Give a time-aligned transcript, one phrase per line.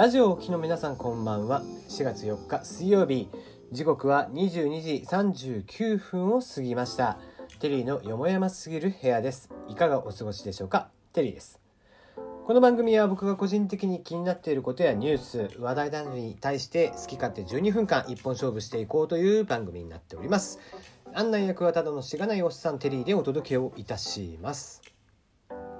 [0.00, 1.60] ラジオをお聞きの皆さんこんばんは。
[1.90, 3.28] 4月4日水曜日。
[3.70, 7.18] 時刻は22時39分を過ぎました。
[7.58, 9.50] テリーのよもやますぎる部屋です。
[9.68, 10.88] いかがお過ごしでしょうか？
[11.12, 11.60] テリーです。
[12.46, 20.60] この番組は僕が個人的に気になっていることやニュース話題などに対して好き勝手12分間一本勝負していこうという番組になっております。
[21.12, 24.80] 案内役はただのしがないおっさんテリーでお届けをいたします。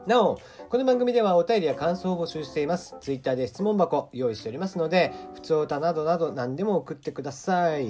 [0.07, 0.41] なお、
[0.71, 2.97] この番組ではお便りや感想を募集しています。
[3.01, 7.89] ツイッターで質問箱用意しておりますので、普通歌などなど何でも送ってください。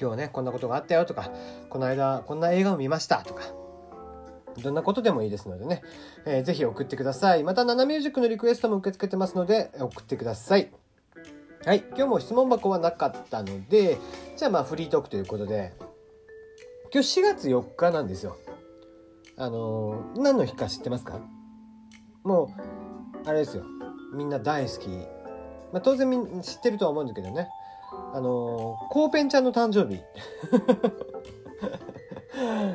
[0.00, 1.30] 今日ね、こんなことがあったよとか、
[1.68, 3.42] この間こんな映画を見ましたとか、
[4.62, 5.82] どんなことでもいいですのでね、
[6.24, 7.44] えー、ぜひ送ってください。
[7.44, 10.70] また、ナナミュージックのリクエストも受け付けてますので、送ってください。
[11.66, 13.98] はい、今日も質問箱はなかったので、
[14.36, 15.74] じゃあまあフリートークということで、
[16.92, 18.38] 今日4月4日なんですよ。
[19.38, 21.20] あのー、何の日か知ってますか？
[22.24, 22.52] も
[23.24, 23.64] うあれですよ。
[24.12, 24.88] みんな大好き、
[25.72, 27.48] まあ、当然みん知ってるとは思うんだけどね。
[28.12, 30.00] あのー、コーペンちゃんの誕生日、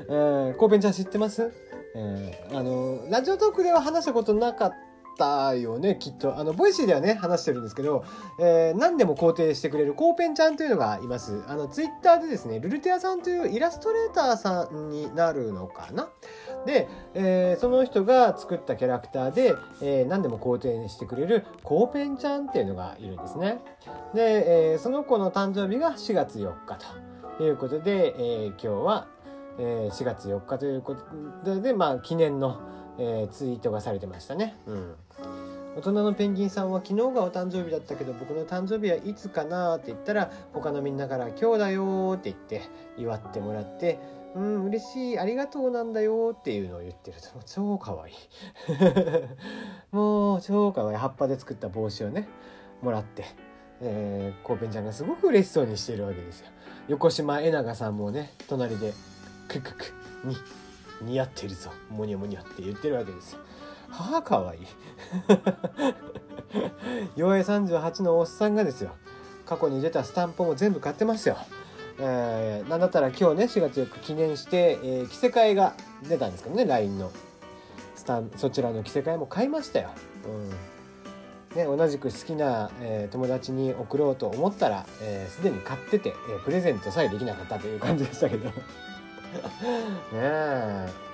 [0.09, 1.51] えー、コーペンちゃん知ってます、
[1.95, 4.73] えー、あのー、 Radiotalk では話したことなかっ
[5.17, 6.37] たたよねきっと。
[6.37, 8.03] あの Voicy ではね話してるんですけど、
[8.39, 11.43] えー、何でも肯定してくれるコーペンちゃんというのがいます。
[11.47, 16.09] あのツイッターでですねるるてあさんというイラストレーターさんになるのかな。
[16.65, 23.59] で、えー、その人が作ったキャラクターで、えー、何でも肯定してくれるコーペンちゃんっていうのがいるんですね。
[24.13, 26.77] で、えー、その子の誕生日が4月4日
[27.37, 29.07] ということで、えー、今日は、
[29.59, 30.95] えー、4月4日というこ
[31.43, 32.61] とでまあ記念の
[32.97, 34.55] えー、ツイートがされてましたね。
[34.67, 34.95] うん。
[35.75, 42.61] 大人のペンギンさんは昨日がお誕生日だったけど僕の誕生日はいつかなって言ったら他のみんなから「今日だよ」って言って
[42.97, 43.99] 祝ってもらって
[44.35, 48.11] 「うん嬉しいありがとうなんだよ」っていうのを言ってると超かわい。
[48.11, 48.15] い
[49.91, 50.93] もう超かわい。
[50.95, 52.27] い葉っぱで作った帽子をね
[52.83, 53.25] もらって、
[53.81, 56.47] えー、コーペンちゃんがすごく嬉しそうにしてるわけですよ。
[56.87, 58.93] 横島えながさんもね隣で
[59.47, 59.85] ククク
[60.23, 60.35] に
[61.01, 61.71] 似合ってるぞ。
[61.89, 63.39] モニョモニョって言ってるわけですよ。
[63.93, 64.61] はあかわいい。
[67.15, 68.91] 妖艶38のおっさんがですよ。
[69.45, 71.37] 過去に出たスタンプも全部買ってますよ。
[71.99, 75.75] えー、なんだったら今日ね4月4日記念して、えー、着せ替えが
[76.07, 77.11] 出たんですけどね LINE の。
[77.95, 79.89] スタンそちらの着せ替えも買いましたよ、
[80.27, 81.55] うん。
[81.55, 84.85] ね、同じく好きな、えー、友達に送ろうと思ったら
[85.29, 88.49] すで、に買ってて、えー、プレゼントさえできなかったという感じでしたけど。
[88.49, 88.53] ね
[90.13, 91.12] え。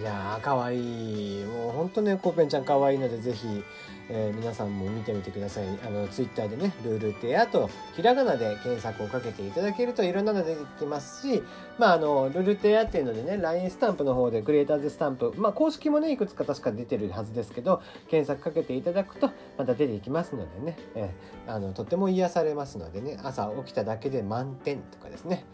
[0.00, 1.42] いやーかわい。
[1.42, 3.62] いもうほんとねコーペンちゃんかわいいのでぜひ、
[4.08, 5.66] えー、皆さんも見てみてください。
[5.86, 11.42] あのツイッターでねルールテアとひらがなで検索をかけていただけるといろんなの出てきますし
[11.78, 25.44] まああのルールテアっていうのでね LINE スタンプの方でクリエイターズスタンプまあ公式もねいくつか確か出てるはずですけど検索かけていただくとまた出てきますのでね、えー、あのとっても癒されますのでね朝起きただけで満点とかですね。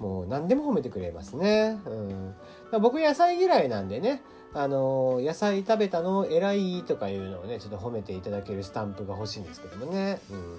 [0.00, 1.78] もう何でも褒めてくれますね。
[1.84, 2.34] うん、
[2.78, 4.22] 僕野菜嫌いなんでね、
[4.54, 10.20] あの野菜食べたの偉いとかいうのをね、ちょっと褒めていただけるスタンプが欲しいんですけどもね。
[10.30, 10.58] うん。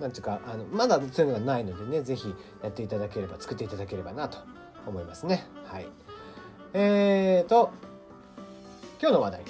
[0.00, 4.38] なんていうかあのまだそういうのがないのでね是非やっていただければ作っていただければなと
[4.86, 5.46] 思いますね。
[5.66, 5.86] はい。
[6.74, 7.70] えーと
[9.00, 9.42] 今日の話題。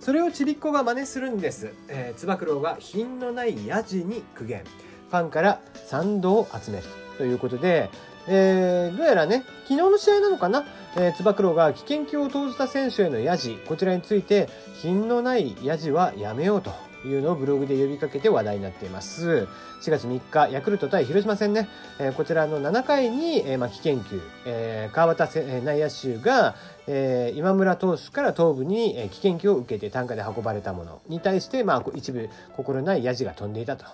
[0.00, 4.62] それをちびっこが真似するんです、えー、つば九郎が品のないヤジに苦言。
[5.10, 6.84] ファンから賛同を集める
[7.16, 7.90] ということで
[8.28, 10.64] えー、どうやらね、昨日の試合なのかな、
[10.96, 14.48] えー、つば九郎が危険球を投じた選手へのヤジ、こちらについて、
[14.80, 16.72] 品のないヤジはやめようと
[17.06, 19.46] いうのをブログで呼びかけて話題になっています。
[19.82, 26.56] 4月3日、ヤクルト対広島戦ね、えー、こちらの7回に、えーまあ、危険球、えー、川端、えー、内野手が、
[26.88, 31.00] えー、今村投手から頭部に、えー、危険球を受けて担架で運ばれたもの。
[31.08, 33.84] に対して、まあ、一部心ないヤジが飛んでいたと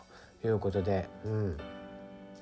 [0.44, 1.56] いうことで、うん。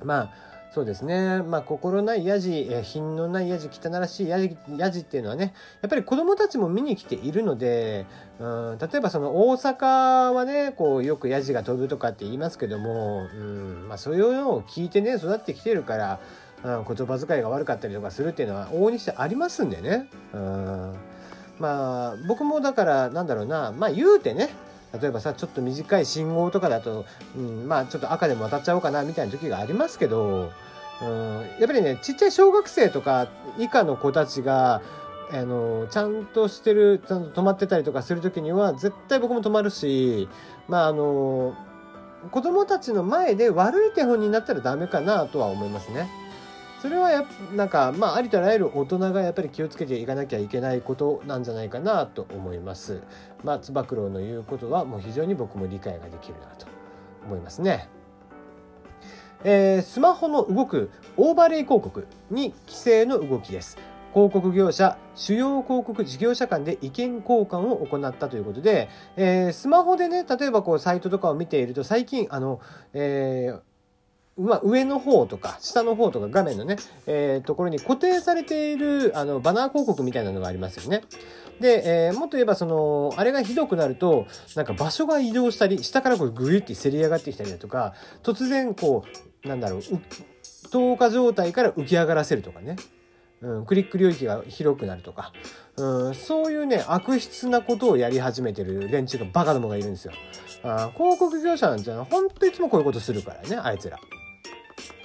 [0.05, 0.31] まあ、
[0.73, 1.43] そうですね。
[1.43, 5.53] まあ、心ないヤジ、品のないヤジ、汚らしいヤジ、ヤジっていうのはね、
[5.83, 8.07] やっぱり子供たちも見に来ているので、
[8.39, 16.21] うん、例えばその大阪はね、こう、よくヤジが飛ぶとかって言いますけども、うん、まあ、そういうのを聞いてね、育ってきてるから、
[16.63, 20.09] うん、言葉遣いが悪かったりとかするっていうのは往々にしてありますんでね。
[20.33, 20.95] うん、
[21.59, 24.51] まあ、僕もだから、なんだろうな、まあ、言うてね、
[24.99, 27.05] 例えばさちょっと短い信号とかだと、
[27.37, 30.53] うん、まあちょっと赤でも渡っちゃおうかなみたいな時がありますけど、
[31.03, 33.29] うん、やっぱりねちっちゃい小学生とか
[33.59, 34.83] 以下の子たちが
[35.33, 40.29] あのちゃんとしてるちゃんと止まってたりとかする時には絶対僕も止まるし
[40.69, 41.55] まああの
[42.33, 46.11] 子供たちの前で悪い手本になったらダメかなとは思いますね。
[46.81, 53.03] それはやなんかまあありとあらゆる大人がやっぱり気をつけていかなきゃいけないことなんじゃないかなと思います。
[53.45, 56.67] まあつば九郎の言うことはもう非常に僕も理解ができるなと
[57.27, 57.89] 思いますね。
[59.45, 63.77] えー、スマホの動くオーバーレイ広告に規制の動きです。
[64.15, 72.61] 広告業者、主要広告事業者間で意見交換を行ったということで、えー、スマホでね、例えばこうサイトとかを見ていると最近、あの、
[72.95, 73.70] えー
[74.41, 76.77] まあ、上の方とか下の方とか画面のね、
[77.07, 81.03] えー、ところに固定されているあのバナー広告みたいなのがありますよね。
[81.61, 84.27] で、えー、もっと言えばそのあれがひどくなると
[84.57, 89.05] なんか場所が移動したり下からこうグイってせり上がってきたりだとか突然こ
[89.45, 89.83] うなんだろう
[90.71, 92.77] 透過状態から浮き上がらせるとかね。
[93.43, 95.33] うん、クリック領域が広くなるとか、
[95.77, 100.13] うん、そういうね悪質なことをやり始めてる連中がバカどもがいるんですよ。
[100.63, 103.99] あ広告業者なんてのは本当いつもこういうことするからねあいつら。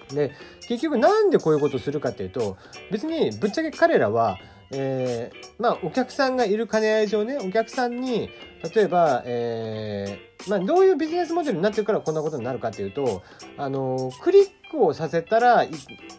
[0.10, 0.31] で
[0.68, 2.57] 結局なんでこういうことをするかっていうと
[2.92, 4.38] 別にぶっちゃけ彼らは、
[4.72, 8.30] えー、まあお客さんがいる兼ね合い上ねお客さんに
[8.75, 13.24] 例えば、えー、まあ、どういうビジネスモデルになってるからこんなことになるかっていうと
[13.57, 15.66] あのクリックをさせたら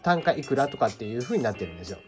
[0.03, 1.99] 単価いくらとかっていうふうになってるんですよ。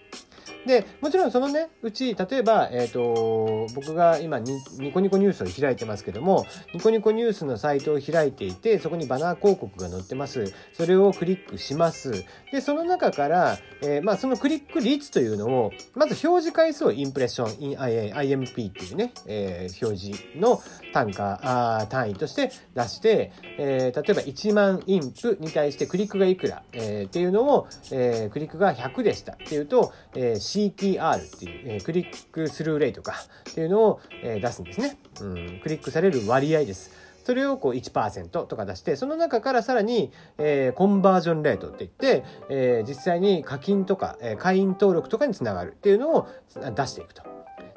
[0.68, 6.44] で、もちろんそのね、うち、例えば、えっ、ー、と、僕が今ニ、ニコニコニュースを開いてますけども、
[6.74, 10.52] ニコニコニュースのサイトを開いていて、そこにバナー広告が載ってます。
[10.74, 12.26] それをクリックします。
[12.52, 20.60] で、その中から、えー、まあ、そのクリック率というのを、まず表示回数をインプレッション、IMP っていうね、えー、表示の
[20.92, 21.40] 単価、
[21.80, 33.14] あ単位として出して、えー、例えば1万インプに対してクリックがいくら、えー、っていうのを、えー、クリックが100でしたっていうと、えー CTR っていう、えー、クリックスルーレイとか
[33.50, 35.60] っていうのを、えー、出すんですね、うん。
[35.62, 36.90] クリックされる割合です。
[37.24, 46.28] それをこう1%とか出して、その中からさらに、えー、コンバージョンレートって言って、えー、実際に課金とか、えー、会員登録とかにつながるっていうのを
[46.74, 47.22] 出していくと。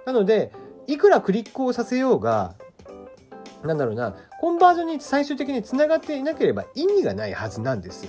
[0.05, 0.51] なので、
[0.87, 2.55] いくらクリックをさせようが、
[3.63, 8.07] なんだろうな、コンバージョンに最終的につながっていなければ意味がないはずなんです。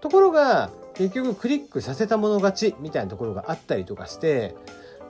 [0.00, 4.54] ところが、結局クリックさせたもの勝ちみたいなところがあったりとかして、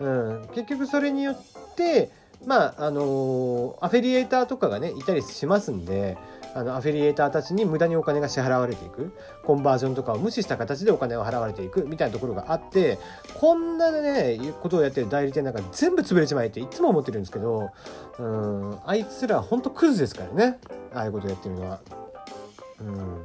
[0.01, 1.37] うん、結局それによっ
[1.77, 2.11] て
[2.47, 6.17] まああのアフィリエーターとかがねいたりしますんで
[6.55, 9.13] あのアフィリエーターたちに無駄にお金が支払われていく。
[9.45, 12.99] コンバージョンとかを無視した形でお金を払われていくみたいなところがあって
[13.35, 17.71] こんなねことをやってる代理店なんか全部潰れちまえっていつも思ってるんですけど
[18.19, 18.79] うん。
[18.87, 20.59] あいつらほんとクズですからね。
[20.95, 21.81] ああいうことやってるのは。
[22.81, 23.25] うん。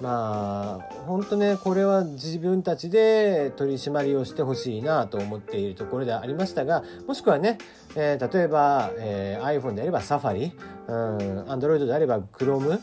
[0.00, 7.58] まあ本当ねこれは自分たちで取り締まりをしてほしいなと思っているところでありましたがもしくはね、
[7.94, 10.52] えー、例えば、えー、iPhone であれば Safari、
[10.88, 12.80] Android であれば Chrome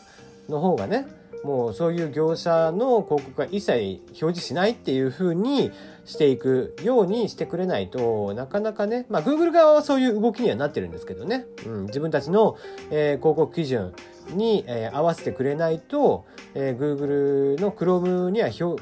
[0.48, 1.06] の方がね
[1.44, 5.72] もうそういう業者の広告が一切表示しないっていう風に
[6.04, 12.56] していくようにしてくれないとなかなかねまあ Google 側はそういう動きにはなってるんですけどね、うん、自分たちの、
[12.90, 13.92] えー、広告基準
[14.30, 18.80] に、えー、合わせてくれないと、えー、Google の Chrome には広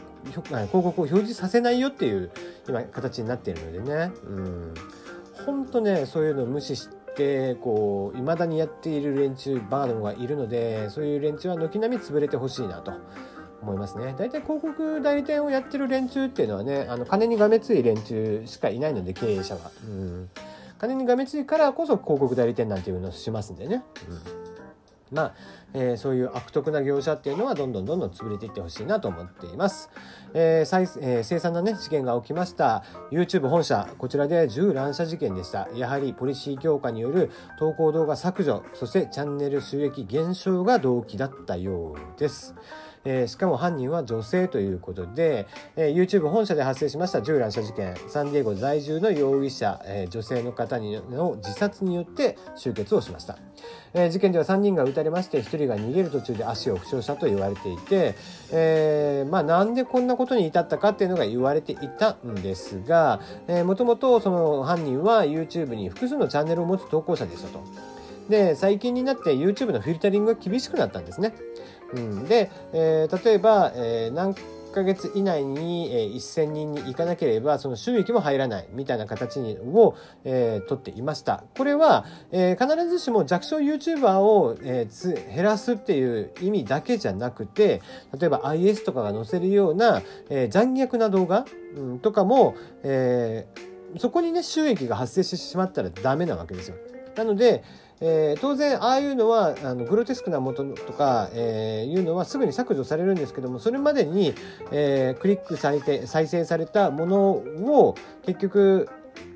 [0.70, 2.30] 告を表示させないよっていう
[2.68, 4.74] 今形になっているのでね、うん、
[5.46, 12.92] 本当ねそういうのを無視してこう未だにやっている連中バードがいるのでそういう連中は軒並み潰れてほしいなと。
[13.62, 14.14] 思いますね。
[14.16, 19.70] 大体広告代理店をやってる連中っていうのはね、あの金にがめつい連中しかいないので経営者は。
[19.84, 20.30] うん、
[20.78, 23.84] 金にがめついからこそ広告代理店なんていうのをしますんでね。
[24.34, 24.39] うん
[25.10, 25.34] まあ、
[25.74, 29.90] えー、そういう悪徳な業者っていうのはどんどんどんどん潰れていってほしいなと思っています。
[30.34, 35.68] えー再えー、凄惨なね、事件が起きました YouTube 本社、こちらで銃乱射事件でした。
[35.74, 42.54] やはりポリシー強化による投稿動画削除、そしてチャンネル収益減少が動機だったようです。
[43.04, 53.38] えー、しかも犯人は女性ということで、えー、YouTube 本社で発生しました銃乱射事件サンディエゴ在住の容疑者、えー、女性の方にの自殺によって終結をしました、
[53.94, 58.14] えー、事件では3人が撃たれまして1人が逃げる途中で足を負傷したと言われていて、
[58.52, 63.20] えー、まあなんでこんなことに至ったかっていうのが言われていたんですが、
[63.64, 67.62] もともとその犯人は YouTube に複数のチャンネルを持つ投稿者でしたと。
[68.30, 71.34] で最近になって YouTube のフィルタリングが厳しくなったんですね。
[71.92, 74.34] うん、で、えー、例えば、えー、何
[74.72, 81.42] ヶ月以内に、えー、1000人に行かなければその収益も入らないみたいな形にを、えー、取っていました。
[81.56, 87.82] これは、えー、必ずしも弱小 YouTuber を、えー、減らすっていう意味だけじゃなくて
[88.18, 91.44] 例えば IS とかが載せるような、えー、残虐な動画、
[91.76, 96.76] うん、とかも、えー、そこにね収益が発生してしまったらダメなわけですよ。
[97.16, 97.62] なので、
[98.00, 104.34] えー、当然ああいうのはあのグロテスクなものとか、えー、いうのはすぐに削除されるんですけどもそれまでに、
[104.72, 108.88] えー、クリックされて再生されたものを結局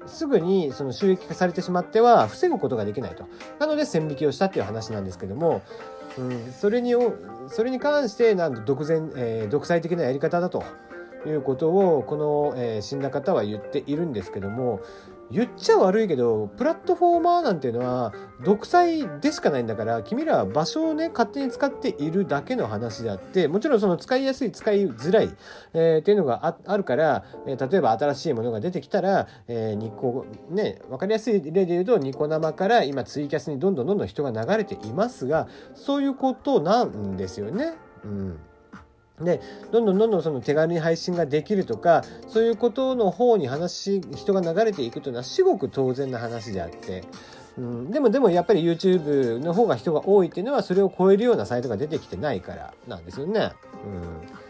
[0.06, 3.26] すぐにその収益化されてしまっては防ぐことができないと。
[3.58, 5.62] なので線引きをしたっていう話なんですけども、
[6.18, 6.94] うん、それに
[7.48, 10.62] それに関してなん独善、えー、独裁的なやり方だと
[11.26, 14.80] いうことをこの、えー、死んだ方は言っているんですけども
[15.30, 18.12] 言っちゃ悪いけどプラットフォーマーなんていうのは
[18.44, 25.34] 独裁でしかないんだから君らは場所をね勝手に使っているだけの話であってもちろんその使いやすい使いづらい、
[25.72, 37.74] えー、っていうのがあるから、えー、例えば新しいものが出てきたら、えー、ニコね分かりやすい例で言うとニコ生から今ツイキャスにどんどんどんどん人が流れていますがそういうことなんですよね。
[38.04, 38.38] うん
[39.20, 39.40] で
[39.70, 47.04] どんどんどんどんその手軽に配信ができるとかそういうことの方に話人が流れていくというのは至極当然な話であって、
[47.56, 53.52] うん、でもでもやっぱり YouTube の方が人が多いっていうのはそれを超えるようなサイトが出てきてないからなんですよね。
[53.84, 54.44] うん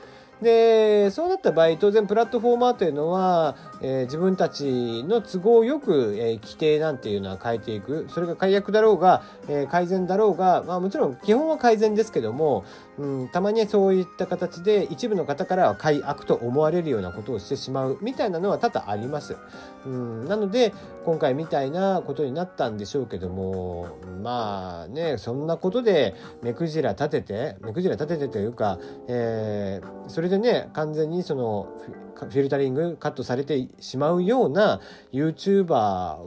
[0.44, 12.64] でそうなった場合当然プラットフォーマーというのは、えー、自分たちの都合よく、えー、規定なんていうのは変えていくそれが解約だろうが、えー、改善だろうが、まあ、もちろん基本は改善ですけども、
[12.98, 19.36] うん、たまにそういった形で一部の方からは改悪と思われるようなことをしてしまうみたいなのは多々あります。
[19.84, 20.72] うん、なので
[21.04, 23.88] 今回みたいなことになったんでしょうけども
[24.22, 31.68] まあねそんなことで目くじら立てて目くじら立ててというか、えー、それでね完全にその
[32.14, 34.80] フィルタリングカットされてしまうような
[35.12, 35.66] YouTuber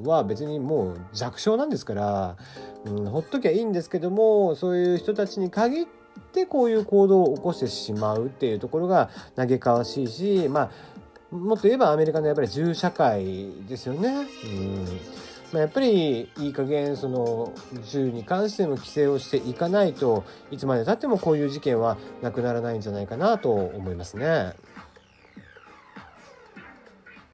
[0.06, 2.38] は別にもう弱小なんですから、
[2.86, 6.07] うん、ほっときゃいいんですけどもそういう人たちに限って
[6.38, 10.72] てこういう行動を起こしてしまうっていうところが嘆かわしいしまあ
[11.36, 14.28] もっと言えばアメリカのやっぱり銃社会ですよね。
[14.46, 14.86] うん
[15.52, 17.54] まあ、やっぱりいい加減その
[17.90, 24.54] 銃に関しての規制をしていかないといつまでたってもこういう事件はなくならないんじゃないかなと思いますね。